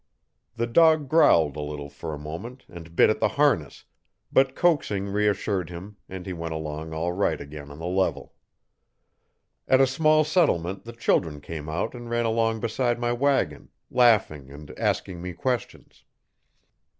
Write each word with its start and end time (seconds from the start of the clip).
The 0.55 0.65
dog 0.65 1.07
growled 1.07 1.55
a 1.55 1.59
little 1.61 1.87
for 1.91 2.11
a 2.11 2.17
moment 2.17 2.65
and 2.67 2.95
bit 2.95 3.11
at 3.11 3.19
the 3.19 3.27
harness, 3.37 3.85
but 4.33 4.55
coaxing 4.55 5.09
reassured 5.09 5.69
him 5.69 5.97
and 6.09 6.25
he 6.25 6.33
went 6.33 6.55
along 6.55 6.91
all 6.91 7.13
right 7.13 7.39
again 7.39 7.69
on 7.69 7.77
the 7.77 7.85
level. 7.85 8.33
At 9.67 9.79
a 9.79 9.85
small 9.85 10.23
settlement 10.23 10.85
the 10.85 10.93
children 10.93 11.39
came 11.39 11.69
out 11.69 11.93
and 11.93 12.09
ran 12.09 12.25
along 12.25 12.61
beside 12.61 12.97
my 12.97 13.13
wagon, 13.13 13.69
laughing 13.91 14.49
and 14.49 14.71
asking 14.71 15.21
me 15.21 15.33
questions. 15.33 16.03